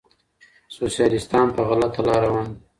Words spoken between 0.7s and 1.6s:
سوسیالیستان